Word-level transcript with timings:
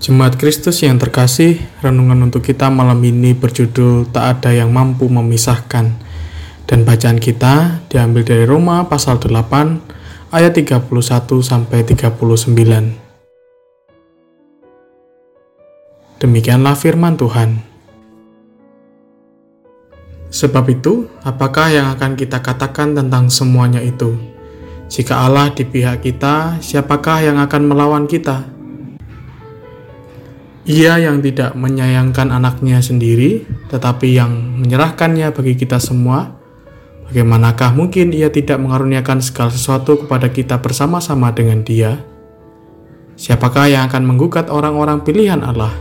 Jemaat 0.00 0.40
Kristus 0.40 0.80
yang 0.80 0.96
terkasih, 0.96 1.60
renungan 1.84 2.24
untuk 2.24 2.40
kita 2.40 2.72
malam 2.72 3.04
ini 3.04 3.36
berjudul 3.36 4.08
Tak 4.08 4.40
ada 4.40 4.56
yang 4.56 4.72
mampu 4.72 5.12
memisahkan. 5.12 5.92
Dan 6.64 6.88
bacaan 6.88 7.20
kita 7.20 7.84
diambil 7.92 8.24
dari 8.24 8.48
Roma 8.48 8.88
pasal 8.88 9.20
8 9.20 10.32
ayat 10.32 10.56
31 10.56 10.88
sampai 11.44 11.84
39. 11.84 12.16
Demikianlah 16.16 16.80
firman 16.80 17.20
Tuhan. 17.20 17.60
Sebab 20.32 20.64
itu, 20.72 21.12
apakah 21.28 21.76
yang 21.76 21.92
akan 21.92 22.16
kita 22.16 22.40
katakan 22.40 22.96
tentang 22.96 23.28
semuanya 23.28 23.84
itu? 23.84 24.16
Jika 24.88 25.28
Allah 25.28 25.52
di 25.52 25.68
pihak 25.68 26.00
kita, 26.00 26.56
siapakah 26.64 27.20
yang 27.20 27.36
akan 27.36 27.68
melawan 27.68 28.08
kita? 28.08 28.59
Ia 30.70 31.02
yang 31.02 31.18
tidak 31.18 31.58
menyayangkan 31.58 32.30
anaknya 32.30 32.78
sendiri, 32.78 33.42
tetapi 33.74 34.14
yang 34.14 34.30
menyerahkannya 34.62 35.34
bagi 35.34 35.58
kita 35.58 35.82
semua, 35.82 36.30
bagaimanakah 37.10 37.74
mungkin 37.74 38.14
ia 38.14 38.30
tidak 38.30 38.62
mengaruniakan 38.62 39.18
segala 39.18 39.50
sesuatu 39.50 40.06
kepada 40.06 40.30
kita 40.30 40.62
bersama-sama 40.62 41.34
dengan 41.34 41.66
dia? 41.66 41.98
Siapakah 43.18 43.66
yang 43.66 43.90
akan 43.90 44.14
menggugat 44.14 44.46
orang-orang 44.46 45.02
pilihan 45.02 45.42
Allah? 45.42 45.74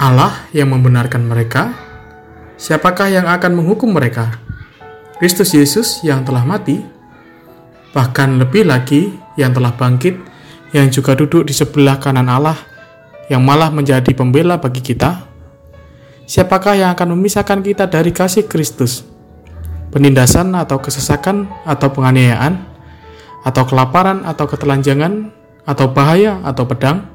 Allah 0.00 0.48
yang 0.56 0.72
membenarkan 0.72 1.28
mereka? 1.28 1.76
Siapakah 2.56 3.12
yang 3.12 3.28
akan 3.28 3.52
menghukum 3.52 3.92
mereka? 3.92 4.32
Kristus 5.20 5.52
Yesus 5.52 6.00
yang 6.08 6.24
telah 6.24 6.48
mati, 6.48 6.80
bahkan 7.92 8.40
lebih 8.40 8.64
lagi 8.64 9.12
yang 9.36 9.52
telah 9.52 9.76
bangkit, 9.76 10.35
yang 10.70 10.90
juga 10.90 11.14
duduk 11.14 11.46
di 11.46 11.54
sebelah 11.54 11.98
kanan 11.98 12.26
Allah, 12.30 12.58
yang 13.30 13.42
malah 13.42 13.70
menjadi 13.70 14.10
pembela 14.14 14.58
bagi 14.58 14.82
kita? 14.82 15.26
Siapakah 16.26 16.74
yang 16.74 16.90
akan 16.94 17.14
memisahkan 17.14 17.62
kita 17.62 17.86
dari 17.86 18.10
kasih 18.10 18.50
Kristus? 18.50 19.06
Penindasan 19.94 20.54
atau 20.58 20.82
kesesakan 20.82 21.46
atau 21.62 21.90
penganiayaan? 21.94 22.58
Atau 23.46 23.62
kelaparan 23.66 24.26
atau 24.26 24.46
ketelanjangan? 24.50 25.30
Atau 25.66 25.90
bahaya 25.90 26.42
atau 26.46 26.66
pedang? 26.66 27.06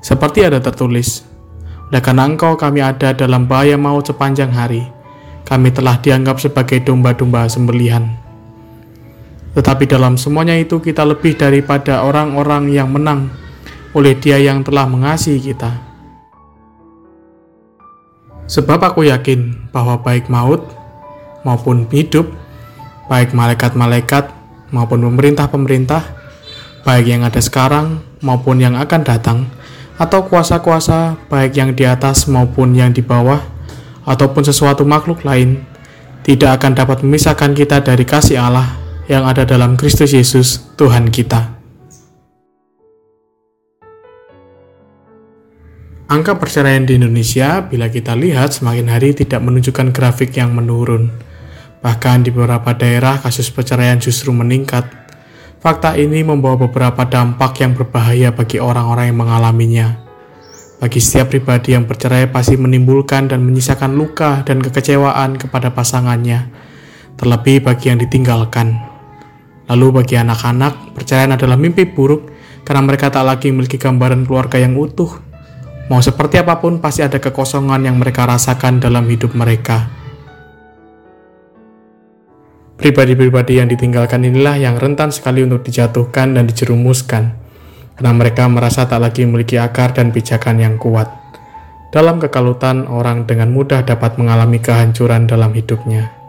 Seperti 0.00 0.44
ada 0.44 0.60
tertulis, 0.64 1.28
oleh 1.92 2.00
karena 2.00 2.22
engkau 2.22 2.54
kami 2.54 2.80
ada 2.80 3.10
dalam 3.10 3.50
bahaya 3.50 3.74
maut 3.74 4.06
sepanjang 4.06 4.54
hari, 4.54 4.86
kami 5.42 5.74
telah 5.74 5.98
dianggap 5.98 6.38
sebagai 6.38 6.80
domba-domba 6.86 7.50
sembelihan. 7.50 8.19
Tetapi 9.50 9.84
dalam 9.90 10.14
semuanya 10.14 10.54
itu 10.54 10.78
kita 10.78 11.02
lebih 11.02 11.34
daripada 11.34 12.06
orang-orang 12.06 12.70
yang 12.70 12.90
menang 12.94 13.34
oleh 13.90 14.14
Dia 14.14 14.38
yang 14.38 14.62
telah 14.62 14.86
mengasihi 14.86 15.42
kita. 15.42 15.74
Sebab 18.50 18.82
aku 18.82 19.06
yakin 19.06 19.70
bahwa 19.70 19.98
baik 20.02 20.26
maut 20.26 20.62
maupun 21.42 21.86
hidup, 21.90 22.30
baik 23.06 23.34
malaikat-malaikat 23.34 24.30
maupun 24.74 25.06
pemerintah-pemerintah, 25.06 26.02
baik 26.82 27.06
yang 27.06 27.22
ada 27.26 27.38
sekarang 27.38 28.02
maupun 28.22 28.58
yang 28.58 28.74
akan 28.78 29.02
datang, 29.06 29.38
atau 29.98 30.26
kuasa-kuasa 30.26 31.18
baik 31.30 31.58
yang 31.58 31.70
di 31.74 31.86
atas 31.86 32.26
maupun 32.26 32.74
yang 32.74 32.90
di 32.90 33.02
bawah, 33.02 33.38
ataupun 34.06 34.42
sesuatu 34.42 34.82
makhluk 34.82 35.22
lain, 35.22 35.62
tidak 36.26 36.58
akan 36.58 36.74
dapat 36.74 37.06
memisahkan 37.06 37.54
kita 37.54 37.82
dari 37.86 38.02
kasih 38.02 38.38
Allah 38.42 38.79
yang 39.10 39.26
ada 39.26 39.42
dalam 39.42 39.74
Kristus 39.74 40.14
Yesus, 40.14 40.70
Tuhan 40.78 41.10
kita. 41.10 41.58
Angka 46.06 46.38
perceraian 46.38 46.86
di 46.86 46.94
Indonesia, 46.94 47.58
bila 47.66 47.90
kita 47.90 48.14
lihat, 48.14 48.54
semakin 48.54 48.86
hari 48.86 49.10
tidak 49.18 49.42
menunjukkan 49.42 49.90
grafik 49.90 50.38
yang 50.38 50.54
menurun. 50.54 51.10
Bahkan 51.82 52.22
di 52.22 52.30
beberapa 52.30 52.70
daerah, 52.78 53.18
kasus 53.18 53.50
perceraian 53.50 53.98
justru 53.98 54.30
meningkat. 54.30 54.86
Fakta 55.58 55.98
ini 55.98 56.22
membawa 56.22 56.70
beberapa 56.70 57.02
dampak 57.02 57.66
yang 57.66 57.74
berbahaya 57.74 58.30
bagi 58.30 58.62
orang-orang 58.62 59.10
yang 59.10 59.18
mengalaminya. 59.18 59.88
Bagi 60.78 61.02
setiap 61.02 61.34
pribadi 61.34 61.74
yang 61.74 61.82
bercerai 61.86 62.30
pasti 62.30 62.54
menimbulkan 62.54 63.26
dan 63.26 63.42
menyisakan 63.42 63.90
luka 63.94 64.46
dan 64.46 64.62
kekecewaan 64.62 65.34
kepada 65.34 65.74
pasangannya, 65.74 66.46
terlebih 67.18 67.66
bagi 67.66 67.90
yang 67.90 67.98
ditinggalkan. 67.98 68.89
Lalu 69.70 70.02
bagi 70.02 70.18
anak-anak, 70.18 70.98
percayaan 70.98 71.38
adalah 71.38 71.54
mimpi 71.54 71.86
buruk 71.86 72.26
karena 72.66 72.82
mereka 72.82 73.06
tak 73.06 73.22
lagi 73.22 73.54
memiliki 73.54 73.78
gambaran 73.78 74.26
keluarga 74.26 74.58
yang 74.58 74.74
utuh. 74.74 75.22
Mau 75.86 76.02
seperti 76.02 76.42
apa 76.42 76.58
pun 76.58 76.82
pasti 76.82 77.06
ada 77.06 77.22
kekosongan 77.22 77.86
yang 77.86 77.94
mereka 77.98 78.26
rasakan 78.26 78.82
dalam 78.82 79.06
hidup 79.06 79.30
mereka. 79.38 79.86
Pribadi-pribadi 82.78 83.62
yang 83.62 83.70
ditinggalkan 83.70 84.26
inilah 84.26 84.58
yang 84.58 84.74
rentan 84.74 85.14
sekali 85.14 85.44
untuk 85.46 85.62
dijatuhkan 85.62 86.34
dan 86.34 86.48
dijerumuskan, 86.48 87.36
karena 87.94 88.12
mereka 88.16 88.48
merasa 88.48 88.88
tak 88.88 89.04
lagi 89.04 89.22
memiliki 89.22 89.60
akar 89.60 89.92
dan 89.92 90.10
pijakan 90.10 90.58
yang 90.58 90.74
kuat. 90.80 91.10
Dalam 91.90 92.22
kekalutan, 92.22 92.86
orang 92.86 93.28
dengan 93.28 93.50
mudah 93.50 93.82
dapat 93.82 94.16
mengalami 94.16 94.62
kehancuran 94.62 95.28
dalam 95.28 95.52
hidupnya. 95.52 96.19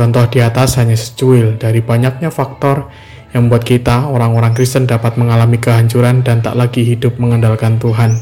Contoh 0.00 0.24
di 0.32 0.40
atas 0.40 0.80
hanya 0.80 0.96
secuil 0.96 1.60
dari 1.60 1.84
banyaknya 1.84 2.32
faktor 2.32 2.88
yang 3.36 3.52
membuat 3.52 3.68
kita, 3.68 4.08
orang-orang 4.08 4.56
Kristen, 4.56 4.88
dapat 4.88 5.20
mengalami 5.20 5.60
kehancuran 5.60 6.24
dan 6.24 6.40
tak 6.40 6.56
lagi 6.56 6.88
hidup 6.88 7.20
mengandalkan 7.20 7.76
Tuhan. 7.76 8.16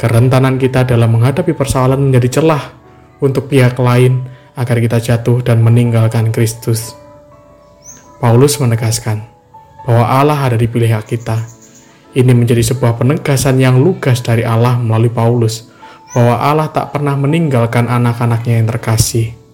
Kerentanan 0.00 0.56
kita 0.56 0.88
dalam 0.88 1.12
menghadapi 1.12 1.52
persoalan 1.52 2.08
menjadi 2.08 2.40
celah 2.40 2.72
untuk 3.20 3.52
pihak 3.52 3.76
lain 3.76 4.32
agar 4.56 4.80
kita 4.80 4.96
jatuh 4.96 5.44
dan 5.44 5.60
meninggalkan 5.60 6.32
Kristus. 6.32 6.96
Paulus 8.16 8.56
menegaskan 8.56 9.28
bahwa 9.84 10.08
Allah 10.08 10.40
ada 10.40 10.56
di 10.56 10.72
pilihan 10.72 11.04
kita. 11.04 11.36
Ini 12.16 12.32
menjadi 12.32 12.64
sebuah 12.64 12.96
penegasan 12.96 13.60
yang 13.60 13.76
lugas 13.76 14.24
dari 14.24 14.40
Allah 14.40 14.80
melalui 14.80 15.12
Paulus 15.12 15.68
bahwa 16.16 16.40
Allah 16.40 16.72
tak 16.72 16.96
pernah 16.96 17.12
meninggalkan 17.12 17.92
anak-anaknya 17.92 18.64
yang 18.64 18.72
terkasih. 18.72 19.47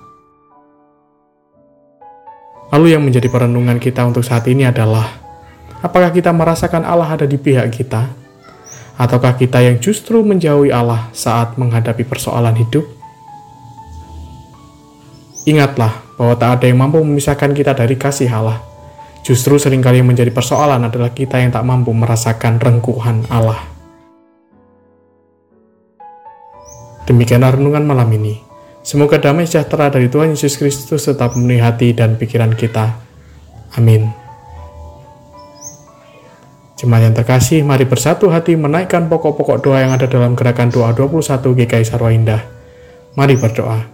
Lalu 2.75 2.91
yang 2.91 3.07
menjadi 3.07 3.31
perenungan 3.31 3.79
kita 3.79 4.03
untuk 4.03 4.27
saat 4.27 4.51
ini 4.51 4.67
adalah, 4.67 5.07
apakah 5.79 6.11
kita 6.11 6.35
merasakan 6.35 6.83
Allah 6.83 7.07
ada 7.07 7.23
di 7.23 7.39
pihak 7.39 7.71
kita? 7.71 8.11
Ataukah 8.99 9.39
kita 9.39 9.63
yang 9.63 9.79
justru 9.79 10.19
menjauhi 10.27 10.75
Allah 10.75 11.07
saat 11.15 11.55
menghadapi 11.55 12.03
persoalan 12.03 12.59
hidup? 12.59 12.83
Ingatlah 15.47 16.03
bahwa 16.19 16.35
tak 16.35 16.51
ada 16.59 16.67
yang 16.67 16.83
mampu 16.83 16.99
memisahkan 16.99 17.55
kita 17.55 17.79
dari 17.79 17.95
kasih 17.95 18.27
Allah. 18.27 18.59
Justru 19.23 19.55
sering 19.55 19.79
kali 19.79 20.03
yang 20.03 20.11
menjadi 20.11 20.35
persoalan 20.35 20.83
adalah 20.83 21.15
kita 21.15 21.39
yang 21.39 21.55
tak 21.55 21.63
mampu 21.63 21.95
merasakan 21.95 22.59
rengkuhan 22.59 23.23
Allah. 23.31 23.63
Demikianlah 27.07 27.55
renungan 27.55 27.87
malam 27.87 28.11
ini. 28.19 28.44
Semoga 28.85 29.17
damai 29.17 29.49
sejahtera 29.49 29.89
dari 29.89 30.13
Tuhan 30.13 30.37
Yesus 30.37 30.61
Kristus 30.61 31.09
tetap 31.09 31.33
memenuhi 31.33 31.57
hati 31.57 31.97
dan 31.97 32.21
pikiran 32.21 32.53
kita. 32.53 33.01
Amin. 33.81 34.13
Jemaat 36.77 37.09
yang 37.09 37.17
terkasih, 37.17 37.65
mari 37.65 37.89
bersatu 37.89 38.29
hati 38.29 38.61
menaikkan 38.61 39.09
pokok-pokok 39.09 39.65
doa 39.65 39.81
yang 39.81 39.97
ada 39.97 40.05
dalam 40.05 40.37
gerakan 40.37 40.69
doa 40.69 40.93
21 40.93 41.17
GKI 41.57 41.81
Sarwa 41.81 42.13
Indah. 42.13 42.45
Mari 43.17 43.41
berdoa. 43.41 43.94